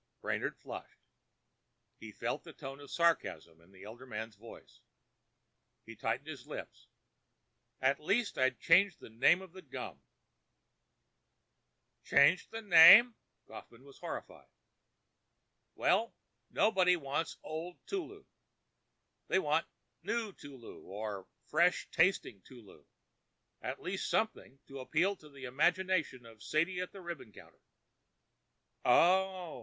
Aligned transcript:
Brainard 0.19 0.57
flushed. 0.57 1.03
He 1.99 2.11
felt 2.11 2.43
the 2.43 2.53
tone 2.53 2.79
of 2.79 2.89
sarcasm 2.89 3.61
in 3.61 3.71
the 3.71 3.83
elder 3.83 4.07
man's 4.07 4.35
voice. 4.35 4.81
He 5.85 5.95
tightened 5.95 6.27
his 6.27 6.47
lips. 6.47 6.87
"At 7.81 7.99
least, 7.99 8.35
I'd 8.35 8.59
change 8.59 8.97
the 8.97 9.11
name 9.11 9.43
of 9.43 9.53
the 9.53 9.61
gum!" 9.61 10.01
"Change 12.03 12.47
the 12.49 12.63
name!" 12.63 13.13
Kaufmann 13.45 13.83
was 13.83 13.99
horrified. 13.99 14.47
"Well, 15.75 16.15
nobody 16.49 16.95
wants 16.95 17.37
'Old 17.43 17.77
Tulu.' 17.85 18.25
They 19.27 19.37
want 19.37 19.67
'New 20.01 20.33
Tulu' 20.33 20.81
or 20.81 21.27
'Fresh 21.45 21.89
Tasty 21.91 22.39
Tulu.' 22.47 22.83
At 23.61 23.79
least, 23.83 24.09
something 24.09 24.59
to 24.65 24.79
appeal 24.79 25.15
to 25.17 25.29
the 25.29 25.45
imagination 25.45 26.25
of 26.25 26.41
Sadie 26.41 26.79
at 26.81 26.91
the 26.91 27.01
ribbon 27.01 27.31
counter." 27.31 27.61
"Oh!" 28.83 29.59